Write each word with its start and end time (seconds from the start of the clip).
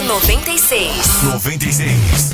Foco 0.00 0.08
96. 0.08 1.22
96. 1.24 2.32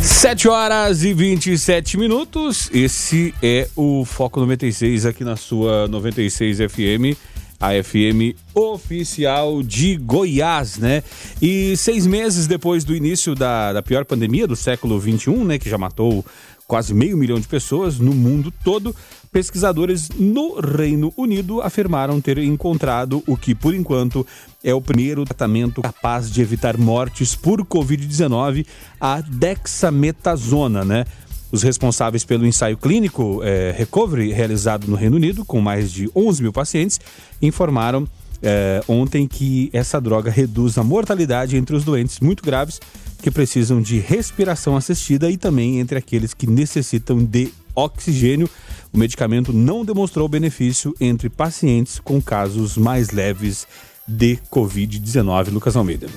Sete 0.00 0.48
horas 0.48 1.02
e 1.02 1.12
27 1.12 1.96
minutos. 1.96 2.70
Esse 2.72 3.34
é 3.42 3.68
o 3.74 4.04
Foco 4.04 4.38
96 4.40 5.06
aqui 5.06 5.24
na 5.24 5.34
sua 5.34 5.88
96 5.88 6.58
FM, 6.58 7.18
a 7.58 7.70
FM 7.82 8.36
oficial 8.54 9.62
de 9.62 9.96
Goiás, 9.96 10.78
né? 10.78 11.02
E 11.42 11.76
seis 11.76 12.06
meses 12.06 12.46
depois 12.46 12.84
do 12.84 12.94
início 12.94 13.34
da, 13.34 13.72
da 13.72 13.82
pior 13.82 14.04
pandemia 14.04 14.46
do 14.46 14.54
século 14.54 15.00
XXI, 15.00 15.30
né? 15.44 15.58
Que 15.58 15.68
já 15.68 15.78
matou 15.78 16.24
quase 16.70 16.94
meio 16.94 17.16
milhão 17.16 17.40
de 17.40 17.48
pessoas 17.48 17.98
no 17.98 18.14
mundo 18.14 18.54
todo, 18.62 18.94
pesquisadores 19.32 20.08
no 20.16 20.60
Reino 20.60 21.12
Unido 21.16 21.60
afirmaram 21.60 22.20
ter 22.20 22.38
encontrado 22.38 23.24
o 23.26 23.36
que, 23.36 23.56
por 23.56 23.74
enquanto, 23.74 24.24
é 24.62 24.72
o 24.72 24.80
primeiro 24.80 25.24
tratamento 25.24 25.82
capaz 25.82 26.30
de 26.30 26.40
evitar 26.40 26.78
mortes 26.78 27.34
por 27.34 27.64
Covid-19, 27.64 28.64
a 29.00 29.20
dexametasona, 29.20 30.84
né? 30.84 31.04
Os 31.50 31.64
responsáveis 31.64 32.22
pelo 32.22 32.46
ensaio 32.46 32.78
clínico 32.78 33.40
é, 33.42 33.74
Recovery, 33.76 34.30
realizado 34.30 34.86
no 34.86 34.94
Reino 34.94 35.16
Unido, 35.16 35.44
com 35.44 35.60
mais 35.60 35.90
de 35.90 36.08
11 36.14 36.40
mil 36.40 36.52
pacientes, 36.52 37.00
informaram 37.42 38.06
é, 38.42 38.82
ontem 38.88 39.26
que 39.26 39.70
essa 39.72 40.00
droga 40.00 40.30
reduz 40.30 40.78
a 40.78 40.84
mortalidade 40.84 41.56
entre 41.56 41.76
os 41.76 41.84
doentes 41.84 42.20
muito 42.20 42.42
graves 42.42 42.80
que 43.20 43.30
precisam 43.30 43.82
de 43.82 43.98
respiração 43.98 44.76
assistida 44.76 45.30
e 45.30 45.36
também 45.36 45.78
entre 45.78 45.98
aqueles 45.98 46.32
que 46.32 46.46
necessitam 46.46 47.22
de 47.22 47.52
oxigênio. 47.74 48.48
O 48.92 48.98
medicamento 48.98 49.52
não 49.52 49.84
demonstrou 49.84 50.28
benefício 50.28 50.94
entre 51.00 51.28
pacientes 51.28 51.98
com 51.98 52.20
casos 52.20 52.76
mais 52.76 53.10
leves 53.10 53.66
de 54.08 54.38
Covid-19. 54.50 55.52
Lucas 55.52 55.76
Almeida. 55.76 56.08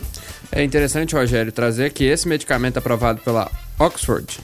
É 0.52 0.64
interessante, 0.64 1.14
Rogério, 1.14 1.52
trazer 1.52 1.92
que 1.92 2.06
esse 2.06 2.28
medicamento 2.28 2.78
aprovado 2.78 3.22
pela 3.22 3.52
Oxford 3.78 4.40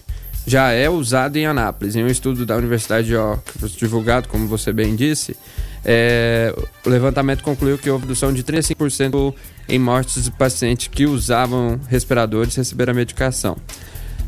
já 0.46 0.72
é 0.72 0.90
usado 0.90 1.38
em 1.38 1.46
Anápolis. 1.46 1.96
Em 1.96 2.04
um 2.04 2.08
estudo 2.08 2.46
da 2.46 2.56
Universidade 2.56 3.08
de 3.08 3.16
Oxford, 3.16 3.78
divulgado, 3.78 4.28
como 4.28 4.48
você 4.48 4.74
bem 4.74 4.96
disse, 4.96 5.36
é, 5.84 6.54
o 6.86 6.90
levantamento 6.90 7.44
concluiu 7.44 7.78
que 7.78 7.90
houve 7.90 8.04
redução 8.04 8.34
de 8.34 8.44
35% 8.44 9.34
em 9.68 9.80
mortes 9.80 10.24
de 10.24 10.32
pacientes 10.32 10.88
que 10.88 11.06
usavam 11.06 11.80
respiradores 11.88 12.56
receberam 12.56 12.92
a 12.92 12.96
medicação. 12.96 13.58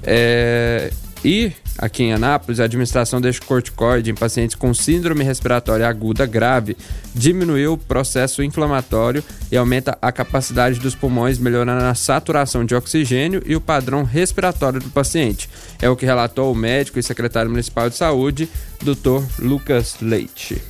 É, 0.04 0.92
e 1.24 1.52
aqui 1.82 2.04
em 2.04 2.14
Anápolis, 2.14 2.60
a 2.60 2.66
administração 2.66 3.20
deste 3.20 3.42
corticoide 3.42 4.12
em 4.12 4.16
pacientes 4.16 4.56
com 4.56 4.72
síndrome 4.72 5.24
respiratória 5.24 5.88
aguda 5.88 6.28
grave 6.28 6.78
diminuiu 7.14 7.74
o 7.74 7.78
processo 7.78 8.44
inflamatório 8.44 9.24
e 9.52 9.58
aumenta 9.58 9.98
a 10.00 10.12
capacidade 10.12 10.80
dos 10.80 10.94
pulmões, 10.94 11.40
melhorando 11.40 11.84
a 11.84 11.96
saturação 11.96 12.64
de 12.64 12.76
oxigênio 12.76 13.42
e 13.46 13.56
o 13.56 13.62
padrão 13.62 14.04
respiratório 14.04 14.80
do 14.80 14.92
paciente. 14.92 15.50
É 15.82 15.90
o 15.90 15.96
que 15.96 16.06
relatou 16.06 16.52
o 16.52 16.56
médico 16.56 17.00
e 17.00 17.04
secretário 17.04 17.50
municipal 17.50 17.90
de 17.90 17.98
saúde, 17.98 18.48
Dr. 18.82 19.24
Lucas 19.40 19.96
Leite. 20.00 20.62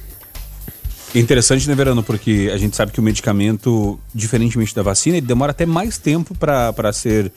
Interessante, 1.13 1.67
né, 1.67 1.75
Verano? 1.75 2.01
Porque 2.01 2.49
a 2.53 2.57
gente 2.57 2.75
sabe 2.75 2.93
que 2.93 2.99
o 2.99 3.03
medicamento, 3.03 3.99
diferentemente 4.15 4.73
da 4.73 4.81
vacina, 4.81 5.17
ele 5.17 5.27
demora 5.27 5.51
até 5.51 5.65
mais 5.65 5.97
tempo 5.97 6.33
para 6.33 6.93
ser. 6.93 7.31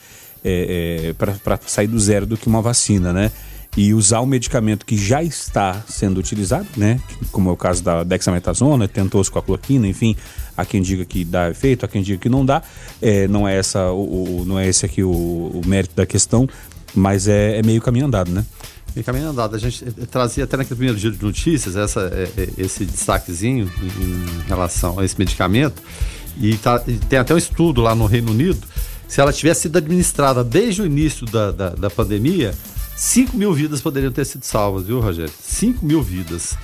É, 0.46 1.08
é, 1.08 1.38
para 1.42 1.58
sair 1.66 1.86
do 1.86 1.98
zero 1.98 2.26
do 2.26 2.36
que 2.36 2.46
uma 2.46 2.60
vacina, 2.60 3.14
né? 3.14 3.32
E 3.76 3.92
usar 3.92 4.20
o 4.20 4.26
medicamento 4.26 4.86
que 4.86 4.96
já 4.96 5.22
está 5.22 5.82
sendo 5.88 6.18
utilizado, 6.18 6.66
né? 6.76 7.00
Como 7.32 7.50
é 7.50 7.52
o 7.52 7.56
caso 7.56 7.82
da 7.82 8.04
dexametasona, 8.04 8.86
tentou-se 8.86 9.30
com 9.30 9.38
a 9.38 9.42
cloroquina, 9.42 9.88
enfim, 9.88 10.14
há 10.56 10.64
quem 10.64 10.80
diga 10.80 11.04
que 11.04 11.24
dá 11.24 11.50
efeito, 11.50 11.84
há 11.84 11.88
quem 11.88 12.02
diga 12.02 12.18
que 12.18 12.28
não 12.28 12.46
dá. 12.46 12.62
É, 13.02 13.26
não 13.26 13.48
é 13.48 13.56
essa, 13.56 13.90
o, 13.90 14.42
o, 14.42 14.44
não 14.46 14.58
é 14.58 14.68
esse 14.68 14.86
aqui 14.86 15.02
o, 15.02 15.10
o 15.10 15.62
mérito 15.66 15.96
da 15.96 16.06
questão, 16.06 16.48
mas 16.94 17.26
é, 17.26 17.58
é 17.58 17.62
meio 17.62 17.82
caminho 17.82 18.06
andado, 18.06 18.30
né? 18.30 18.44
Meio 18.94 19.04
caminho 19.04 19.28
andado. 19.28 19.56
A 19.56 19.58
gente 19.58 19.84
eh, 19.84 20.06
trazia 20.08 20.44
até 20.44 20.56
naquele 20.56 20.76
primeiro 20.76 20.98
giro 20.98 21.16
de 21.16 21.22
notícias 21.22 21.74
essa, 21.74 22.00
eh, 22.12 22.28
eh, 22.36 22.48
esse 22.58 22.84
destaquezinho 22.84 23.70
em 23.82 24.48
relação 24.48 25.00
a 25.00 25.04
esse 25.04 25.18
medicamento. 25.18 25.82
E, 26.40 26.56
tá, 26.56 26.82
e, 26.86 26.92
tem 26.92 27.18
até 27.18 27.34
um 27.34 27.38
estudo 27.38 27.80
lá 27.80 27.94
no 27.94 28.06
Reino 28.06 28.30
Unido. 28.30 28.64
Se 29.08 29.20
ela 29.20 29.32
tivesse 29.32 29.62
sido 29.62 29.78
administrada 29.78 30.44
desde 30.44 30.82
o 30.82 30.86
início 30.86 31.26
da, 31.26 31.50
da, 31.50 31.70
da 31.70 31.90
pandemia, 31.90 32.54
5 32.96 33.36
mil 33.36 33.52
vidas 33.52 33.80
poderiam 33.80 34.12
ter 34.12 34.24
sido 34.24 34.44
salvas, 34.44 34.86
viu, 34.86 35.00
Rogério? 35.00 35.32
5 35.42 35.84
mil 35.84 36.02
vidas. 36.02 36.56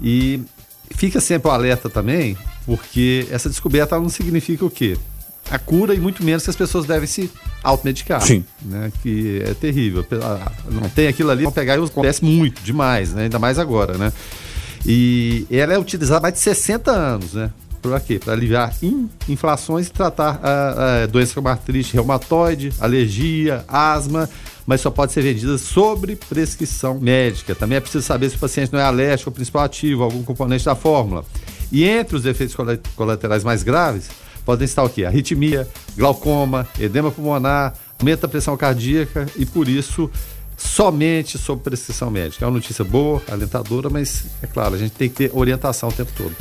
E 0.00 0.40
fica 0.90 1.20
sempre 1.20 1.48
o 1.48 1.50
alerta 1.50 1.88
também, 1.88 2.36
porque 2.66 3.26
essa 3.30 3.48
descoberta 3.48 3.98
não 3.98 4.08
significa 4.08 4.64
o 4.64 4.70
quê? 4.70 4.96
a 5.50 5.58
cura 5.58 5.94
e 5.94 6.00
muito 6.00 6.22
menos 6.22 6.44
que 6.44 6.50
as 6.50 6.56
pessoas 6.56 6.86
devem 6.86 7.06
se 7.06 7.30
automedicar. 7.62 8.20
Sim. 8.20 8.44
Né? 8.62 8.92
Que 9.02 9.42
é 9.44 9.54
terrível. 9.54 10.04
Não 10.70 10.88
tem 10.90 11.08
aquilo 11.08 11.30
ali, 11.30 11.50
pegar 11.50 11.78
e 11.78 11.82
acontece 11.84 12.24
muito, 12.24 12.62
demais, 12.62 13.12
né? 13.12 13.24
Ainda 13.24 13.38
mais 13.38 13.58
agora, 13.58 13.96
né? 13.96 14.12
E 14.86 15.46
ela 15.50 15.74
é 15.74 15.78
utilizada 15.78 16.18
há 16.18 16.22
mais 16.22 16.34
de 16.34 16.40
60 16.40 16.90
anos, 16.90 17.32
né? 17.32 17.50
Para 17.80 18.00
quê? 18.00 18.18
Para 18.18 18.32
aliviar 18.32 18.74
inflações 19.28 19.86
e 19.86 19.92
tratar 19.92 20.40
a, 20.42 21.02
a 21.02 21.06
doença 21.06 21.34
como 21.34 21.48
artrite 21.48 21.94
reumatoide, 21.94 22.72
alergia, 22.80 23.64
asma, 23.68 24.28
mas 24.66 24.80
só 24.80 24.90
pode 24.90 25.12
ser 25.12 25.22
vendida 25.22 25.56
sobre 25.56 26.16
prescrição 26.16 26.98
médica. 27.00 27.54
Também 27.54 27.78
é 27.78 27.80
preciso 27.80 28.04
saber 28.04 28.28
se 28.28 28.36
o 28.36 28.38
paciente 28.38 28.72
não 28.72 28.78
é 28.78 28.82
alérgico 28.82 29.30
ao 29.30 29.34
principal 29.34 29.64
ativo, 29.64 30.02
algum 30.02 30.22
componente 30.22 30.64
da 30.64 30.74
fórmula. 30.74 31.24
E 31.72 31.84
entre 31.84 32.16
os 32.16 32.26
efeitos 32.26 32.56
colaterais 32.94 33.44
mais 33.44 33.62
graves, 33.62 34.08
podem 34.44 34.64
estar 34.64 34.82
o 34.82 34.88
quê? 34.88 35.04
Arritmia, 35.04 35.68
glaucoma, 35.96 36.66
edema 36.78 37.10
pulmonar, 37.10 37.74
aumenta 37.98 38.26
a 38.26 38.28
pressão 38.28 38.56
cardíaca 38.56 39.26
e 39.36 39.46
por 39.46 39.68
isso 39.68 40.10
somente 40.56 41.38
sob 41.38 41.62
prescrição 41.62 42.10
médica. 42.10 42.44
É 42.44 42.48
uma 42.48 42.54
notícia 42.54 42.84
boa, 42.84 43.22
alentadora, 43.30 43.88
mas 43.88 44.26
é 44.42 44.46
claro, 44.46 44.74
a 44.74 44.78
gente 44.78 44.92
tem 44.92 45.08
que 45.08 45.14
ter 45.14 45.30
orientação 45.32 45.88
o 45.88 45.92
tempo 45.92 46.12
todo. 46.16 46.34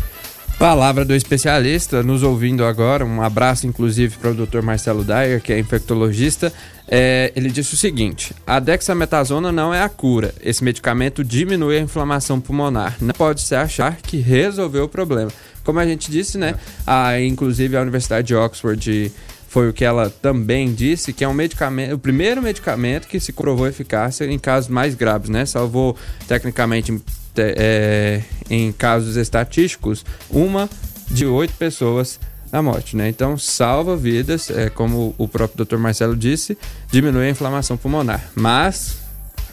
Palavra 0.60 1.06
do 1.06 1.14
especialista, 1.14 2.02
nos 2.02 2.24
ouvindo 2.24 2.66
agora, 2.66 3.06
um 3.06 3.22
abraço 3.22 3.68
inclusive 3.68 4.18
para 4.18 4.32
o 4.32 4.34
Dr. 4.34 4.64
Marcelo 4.64 5.04
Dyer, 5.04 5.40
que 5.40 5.54
é 5.54 5.60
infectologista. 5.60 6.52
É, 6.88 7.32
ele 7.36 7.52
disse 7.52 7.76
o 7.76 7.78
seguinte: 7.78 8.34
a 8.46 8.60
dexametasona 8.60 9.52
não 9.52 9.72
é 9.72 9.84
a 9.84 9.88
cura. 9.88 10.34
Esse 10.42 10.64
medicamento 10.64 11.24
diminui 11.24 11.78
a 11.78 11.82
inflamação 11.82 12.42
pulmonar. 12.42 12.98
Não 13.00 13.14
pode 13.14 13.42
se 13.42 13.54
achar 13.54 13.98
que 13.98 14.18
resolveu 14.18 14.86
o 14.86 14.90
problema. 14.90 15.32
Como 15.64 15.80
a 15.80 15.86
gente 15.86 16.10
disse, 16.10 16.40
né? 16.40 16.56
A, 16.88 17.22
inclusive 17.22 17.78
a 17.78 17.82
Universidade 17.82 18.26
de 18.26 18.36
Oxford 18.36 19.12
foi 19.48 19.70
o 19.70 19.74
que 19.74 19.86
ela 19.86 20.10
também 20.10 20.74
disse, 20.74 21.14
que 21.14 21.24
é 21.24 21.28
um 21.28 21.34
medicamento, 21.34 21.94
o 21.94 22.00
primeiro 22.00 22.42
medicamento 22.42 23.08
que 23.08 23.20
se 23.20 23.32
comprovou 23.32 23.68
eficácia 23.68 24.26
em 24.26 24.40
casos 24.40 24.70
mais 24.72 24.96
graves, 24.96 25.30
né? 25.30 25.46
Salvou 25.46 25.96
tecnicamente 26.28 26.92
é, 27.40 28.24
em 28.50 28.72
casos 28.72 29.16
estatísticos 29.16 30.06
uma 30.30 30.70
de 31.10 31.26
oito 31.26 31.54
pessoas 31.54 32.20
na 32.52 32.62
morte, 32.62 32.96
né? 32.96 33.10
Então 33.10 33.38
salva 33.38 33.96
vidas, 33.96 34.50
é, 34.50 34.70
como 34.70 35.14
o 35.18 35.28
próprio 35.28 35.66
Dr. 35.66 35.78
Marcelo 35.78 36.16
disse, 36.16 36.58
diminui 36.92 37.28
a 37.28 37.30
inflamação 37.30 37.78
pulmonar, 37.78 38.32
mas 38.36 38.98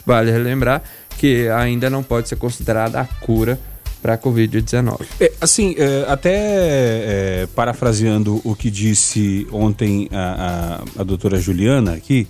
vale 0.05 0.31
relembrar 0.31 0.81
que 1.17 1.47
ainda 1.49 1.89
não 1.89 2.03
pode 2.03 2.29
ser 2.29 2.35
considerada 2.35 2.99
a 2.99 3.05
cura 3.05 3.59
para 4.01 4.13
a 4.13 4.17
Covid-19. 4.17 5.01
É, 5.19 5.31
assim, 5.41 5.75
é, 5.77 6.05
até 6.07 6.33
é, 6.35 7.47
parafraseando 7.55 8.39
o 8.43 8.55
que 8.55 8.69
disse 8.69 9.47
ontem 9.51 10.07
a, 10.11 10.83
a, 10.97 11.01
a 11.01 11.03
doutora 11.03 11.39
Juliana 11.39 11.93
aqui, 11.93 12.27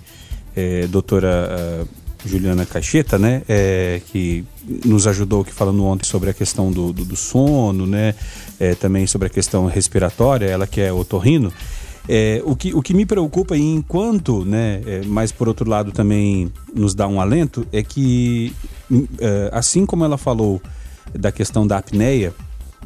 é, 0.54 0.86
doutora 0.86 1.86
Juliana 2.26 2.66
Caixeta, 2.66 3.18
né, 3.18 3.42
é, 3.48 4.00
que 4.06 4.44
nos 4.84 5.06
ajudou 5.06 5.42
aqui 5.42 5.52
falando 5.52 5.84
ontem 5.84 6.04
sobre 6.04 6.30
a 6.30 6.34
questão 6.34 6.70
do, 6.70 6.92
do, 6.92 7.04
do 7.04 7.16
sono, 7.16 7.86
né, 7.86 8.14
é, 8.58 8.74
também 8.74 9.06
sobre 9.06 9.26
a 9.26 9.30
questão 9.30 9.66
respiratória, 9.66 10.46
ela 10.46 10.66
que 10.66 10.80
é 10.80 10.92
otorrino, 10.92 11.52
é, 12.08 12.40
o, 12.44 12.54
que, 12.54 12.74
o 12.74 12.82
que 12.82 12.94
me 12.94 13.04
preocupa, 13.04 13.56
e 13.56 13.62
enquanto, 13.62 14.44
né, 14.44 14.80
é, 14.86 15.02
mas 15.06 15.32
por 15.32 15.48
outro 15.48 15.68
lado 15.68 15.92
também 15.92 16.52
nos 16.74 16.94
dá 16.94 17.06
um 17.06 17.20
alento, 17.20 17.66
é 17.72 17.82
que, 17.82 18.52
é, 19.18 19.50
assim 19.52 19.84
como 19.84 20.04
ela 20.04 20.16
falou 20.16 20.60
da 21.14 21.32
questão 21.32 21.66
da 21.66 21.78
apneia, 21.78 22.32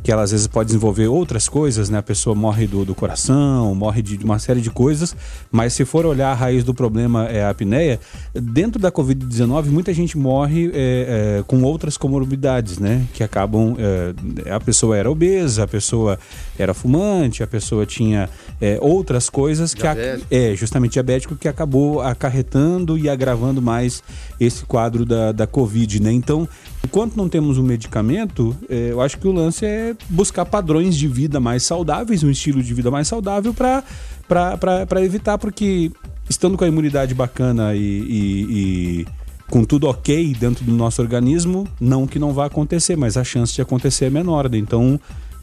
que 0.02 0.10
ela 0.10 0.22
às 0.22 0.30
vezes 0.30 0.46
pode 0.46 0.68
desenvolver 0.68 1.08
outras 1.08 1.48
coisas, 1.48 1.90
né? 1.90 1.98
A 1.98 2.02
pessoa 2.02 2.34
morre 2.34 2.66
do, 2.66 2.84
do 2.84 2.94
coração, 2.94 3.74
morre 3.74 4.00
de, 4.02 4.16
de, 4.16 4.24
uma 4.24 4.38
série 4.38 4.60
de 4.60 4.70
coisas, 4.70 5.14
mas 5.50 5.72
se 5.72 5.84
for 5.84 6.06
olhar 6.06 6.30
a 6.30 6.34
raiz 6.34 6.64
do 6.64 6.72
problema 6.72 7.26
é 7.28 7.44
a 7.44 7.50
apneia, 7.50 8.00
dentro 8.34 8.80
da 8.80 8.90
Covid-19 8.90 9.66
muita 9.66 9.92
gente 9.92 10.16
morre 10.16 10.70
é, 10.72 11.38
é, 11.38 11.44
com 11.46 11.62
outras 11.62 11.96
comorbidades, 11.96 12.78
né? 12.78 13.06
Que 13.12 13.22
acabam, 13.22 13.76
é, 13.78 14.50
a 14.50 14.60
pessoa 14.60 14.96
era 14.96 15.10
obesa, 15.10 15.64
a 15.64 15.68
pessoa 15.68 16.18
era 16.58 16.72
fumante, 16.72 17.42
a 17.42 17.46
pessoa 17.46 17.84
tinha 17.84 18.28
é, 18.60 18.78
outras 18.80 19.28
coisas 19.28 19.74
que, 19.74 19.86
a, 19.86 19.94
é 20.30 20.54
justamente 20.56 20.92
diabético, 20.92 21.36
que 21.36 21.48
acabou 21.48 22.00
acarretando 22.00 22.96
e 22.96 23.08
agravando 23.08 23.60
mais 23.60 24.02
esse 24.38 24.64
quadro 24.64 25.04
da, 25.04 25.32
da 25.32 25.46
Covid, 25.46 26.02
né? 26.02 26.12
Então, 26.12 26.48
Enquanto 26.84 27.14
não 27.14 27.28
temos 27.28 27.58
um 27.58 27.62
medicamento, 27.62 28.56
é, 28.68 28.88
eu 28.90 29.00
acho 29.00 29.18
que 29.18 29.28
o 29.28 29.32
lance 29.32 29.66
é 29.66 29.94
buscar 30.08 30.46
padrões 30.46 30.96
de 30.96 31.06
vida 31.06 31.38
mais 31.38 31.62
saudáveis, 31.62 32.24
um 32.24 32.30
estilo 32.30 32.62
de 32.62 32.72
vida 32.72 32.90
mais 32.90 33.06
saudável 33.06 33.54
para 33.54 35.04
evitar, 35.04 35.36
porque 35.36 35.90
estando 36.28 36.56
com 36.56 36.64
a 36.64 36.68
imunidade 36.68 37.14
bacana 37.14 37.74
e, 37.74 37.80
e, 37.80 38.46
e 38.50 39.06
com 39.50 39.64
tudo 39.64 39.88
ok 39.88 40.34
dentro 40.38 40.64
do 40.64 40.72
nosso 40.72 41.02
organismo, 41.02 41.66
não 41.80 42.06
que 42.06 42.18
não 42.18 42.32
vá 42.32 42.46
acontecer, 42.46 42.96
mas 42.96 43.16
a 43.16 43.24
chance 43.24 43.52
de 43.52 43.60
acontecer 43.60 44.06
é 44.06 44.10
menor. 44.10 44.48
Né? 44.48 44.56
Então, 44.56 44.98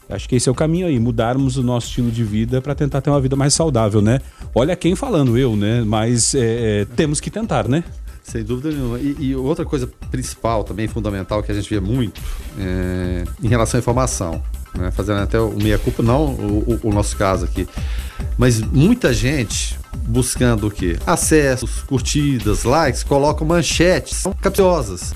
acho 0.08 0.28
que 0.28 0.34
esse 0.34 0.48
é 0.48 0.52
o 0.52 0.54
caminho 0.54 0.86
aí, 0.86 0.98
mudarmos 0.98 1.56
o 1.56 1.62
nosso 1.62 1.88
estilo 1.88 2.10
de 2.10 2.24
vida 2.24 2.60
para 2.60 2.74
tentar 2.74 3.00
ter 3.00 3.10
uma 3.10 3.20
vida 3.20 3.36
mais 3.36 3.52
saudável, 3.54 4.00
né? 4.00 4.20
Olha 4.54 4.74
quem 4.74 4.96
falando, 4.96 5.36
eu, 5.36 5.54
né? 5.54 5.82
Mas 5.86 6.34
é, 6.34 6.80
é, 6.80 6.84
temos 6.96 7.20
que 7.20 7.30
tentar, 7.30 7.68
né? 7.68 7.84
Sem 8.28 8.44
dúvida 8.44 8.70
nenhuma. 8.70 8.98
E, 8.98 9.16
e, 9.18 9.34
outra 9.34 9.64
coisa 9.64 9.88
principal, 10.10 10.62
também 10.62 10.86
fundamental, 10.86 11.42
que 11.42 11.50
a 11.50 11.54
gente 11.54 11.68
vê 11.70 11.80
muito 11.80 12.20
é, 12.58 13.24
em 13.42 13.48
relação 13.48 13.78
à 13.78 13.80
informação. 13.80 14.42
Né? 14.74 14.90
Fazendo 14.90 15.20
até 15.20 15.40
o 15.40 15.56
meia-culpa, 15.56 16.02
não 16.02 16.26
o, 16.26 16.80
o, 16.84 16.88
o, 16.88 16.92
nosso 16.92 17.16
caso 17.16 17.46
aqui. 17.46 17.66
Mas 18.36 18.60
muita 18.60 19.14
gente 19.14 19.78
buscando 20.02 20.66
o 20.66 20.70
quê? 20.70 20.98
Acessos, 21.06 21.80
curtidas, 21.82 22.64
likes, 22.64 23.02
colocam 23.02 23.46
manchetes, 23.46 24.18
são 24.18 24.32
capciosas. 24.34 25.14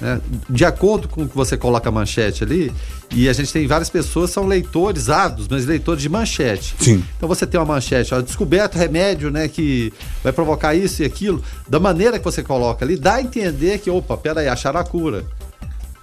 Né? 0.00 0.20
De 0.48 0.64
acordo 0.64 1.08
com 1.08 1.22
o 1.22 1.28
que 1.28 1.36
você 1.36 1.56
coloca 1.56 1.88
a 1.88 1.92
manchete 1.92 2.42
ali, 2.42 2.72
e 3.10 3.28
a 3.28 3.32
gente 3.32 3.52
tem 3.52 3.66
várias 3.66 3.90
pessoas 3.90 4.30
são 4.30 4.46
leitores 4.46 5.10
ávidos, 5.10 5.46
mas 5.48 5.66
leitores 5.66 6.02
de 6.02 6.08
manchete. 6.08 6.74
Sim. 6.78 7.04
Então 7.16 7.28
você 7.28 7.46
tem 7.46 7.60
uma 7.60 7.66
manchete, 7.66 8.14
ó, 8.14 8.20
descoberto 8.20 8.76
remédio, 8.76 9.30
né, 9.30 9.48
que 9.48 9.92
vai 10.22 10.32
provocar 10.32 10.74
isso 10.74 11.02
e 11.02 11.04
aquilo, 11.04 11.42
da 11.68 11.78
maneira 11.78 12.18
que 12.18 12.24
você 12.24 12.42
coloca 12.42 12.84
ali, 12.84 12.96
dá 12.96 13.14
a 13.14 13.22
entender 13.22 13.78
que, 13.78 13.90
opa, 13.90 14.16
peraí, 14.16 14.48
acharam 14.48 14.80
a 14.80 14.84
cura. 14.84 15.24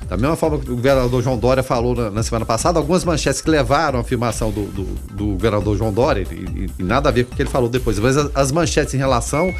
Da 0.07 0.15
mesma 0.15 0.37
forma 0.37 0.57
que 0.59 0.71
o 0.71 0.75
governador 0.75 1.21
João 1.21 1.37
Dória 1.37 1.61
falou 1.61 1.93
na, 1.93 2.09
na 2.09 2.23
semana 2.23 2.45
passada, 2.45 2.79
algumas 2.79 3.03
manchetes 3.03 3.41
que 3.41 3.49
levaram 3.49 3.99
a 3.99 4.01
afirmação 4.01 4.51
do, 4.51 4.65
do, 4.67 4.83
do 5.13 5.25
governador 5.33 5.77
João 5.77 5.91
Dória, 5.91 6.25
e, 6.31 6.35
e, 6.35 6.69
e, 6.79 6.83
nada 6.83 7.09
a 7.09 7.11
ver 7.11 7.25
com 7.25 7.33
o 7.33 7.35
que 7.35 7.41
ele 7.41 7.49
falou 7.49 7.67
depois, 7.67 7.99
mas 7.99 8.15
as, 8.15 8.31
as 8.33 8.51
manchetes 8.51 8.93
em 8.93 8.97
relação 8.97 9.53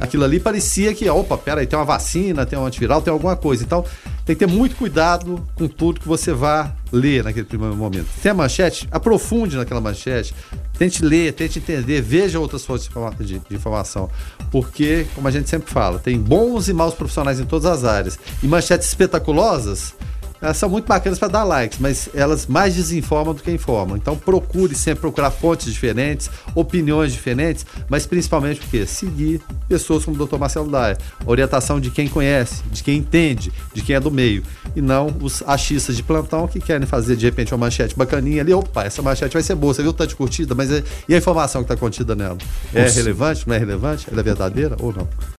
aquilo 0.00 0.24
ali 0.24 0.40
parecia 0.40 0.94
que, 0.94 1.08
opa, 1.08 1.36
peraí, 1.36 1.66
tem 1.66 1.78
uma 1.78 1.84
vacina, 1.84 2.46
tem 2.46 2.58
um 2.58 2.64
antiviral, 2.64 3.02
tem 3.02 3.12
alguma 3.12 3.36
coisa. 3.36 3.62
Então, 3.62 3.84
tem 4.24 4.34
que 4.34 4.46
ter 4.46 4.50
muito 4.50 4.74
cuidado 4.76 5.44
com 5.54 5.68
tudo 5.68 6.00
que 6.00 6.08
você 6.08 6.32
vá 6.32 6.72
ler 6.90 7.22
naquele 7.22 7.44
primeiro 7.44 7.76
momento. 7.76 8.06
Tem 8.22 8.32
a 8.32 8.34
manchete, 8.34 8.88
aprofunde 8.90 9.56
naquela 9.56 9.80
manchete, 9.80 10.34
tente 10.78 11.04
ler, 11.04 11.32
tente 11.34 11.58
entender, 11.58 12.00
veja 12.00 12.40
outras 12.40 12.64
fontes 12.64 12.88
de, 13.20 13.40
informação. 13.50 14.08
Porque, 14.50 15.06
como 15.14 15.28
a 15.28 15.30
gente 15.30 15.48
sempre 15.48 15.70
fala, 15.70 15.98
tem 15.98 16.18
bons 16.18 16.68
e 16.68 16.72
maus 16.72 16.94
profissionais 16.94 17.38
em 17.38 17.44
todas 17.44 17.66
as 17.66 17.84
áreas. 17.84 18.18
E 18.42 18.48
manchetes 18.48 18.88
espetaculosas 18.88 19.94
elas 20.40 20.56
são 20.56 20.68
muito 20.68 20.86
bacanas 20.86 21.18
para 21.18 21.28
dar 21.28 21.44
likes, 21.44 21.78
mas 21.78 22.08
elas 22.14 22.46
mais 22.46 22.74
desinformam 22.74 23.34
do 23.34 23.42
que 23.42 23.50
informam. 23.50 23.96
Então 23.96 24.16
procure 24.16 24.74
sempre 24.74 25.02
procurar 25.02 25.30
fontes 25.30 25.72
diferentes, 25.72 26.30
opiniões 26.54 27.12
diferentes, 27.12 27.66
mas 27.88 28.06
principalmente 28.06 28.60
porque 28.60 28.86
seguir 28.86 29.40
pessoas 29.68 30.04
como 30.04 30.20
o 30.20 30.26
Dr. 30.26 30.36
Marcelo 30.36 30.70
Daia, 30.70 30.96
orientação 31.26 31.80
de 31.80 31.90
quem 31.90 32.08
conhece, 32.08 32.62
de 32.70 32.82
quem 32.82 32.98
entende, 32.98 33.52
de 33.74 33.82
quem 33.82 33.96
é 33.96 34.00
do 34.00 34.10
meio, 34.10 34.42
e 34.74 34.80
não 34.80 35.14
os 35.20 35.42
achistas 35.46 35.96
de 35.96 36.02
plantão 36.02 36.48
que 36.48 36.60
querem 36.60 36.86
fazer 36.86 37.16
de 37.16 37.26
repente 37.26 37.52
uma 37.52 37.66
manchete 37.66 37.96
bacaninha 37.96 38.42
ali, 38.42 38.52
opa, 38.52 38.84
essa 38.84 39.02
manchete 39.02 39.34
vai 39.34 39.42
ser 39.42 39.54
boa, 39.54 39.74
você 39.74 39.82
viu 39.82 39.90
o 39.90 39.94
tanto 39.94 40.10
de 40.10 40.16
curtida, 40.16 40.54
mas 40.54 40.70
é... 40.70 40.82
e 41.08 41.14
a 41.14 41.18
informação 41.18 41.62
que 41.62 41.72
está 41.72 41.76
contida 41.76 42.14
nela? 42.14 42.38
É 42.74 42.88
relevante, 42.88 43.46
não 43.46 43.54
é 43.54 43.58
relevante? 43.58 44.06
Ela 44.10 44.20
é 44.20 44.22
verdadeira 44.22 44.76
ou 44.80 44.92
não? 44.92 45.08